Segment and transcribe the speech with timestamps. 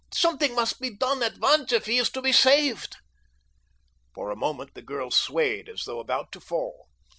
[0.15, 2.97] Something must be done at once if he is to be saved."
[4.15, 6.87] For a moment the girl swayed as though about to fall.